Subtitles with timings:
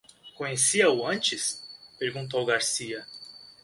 [0.35, 1.61] Conhecia-o antes?
[1.99, 3.05] perguntou Garcia.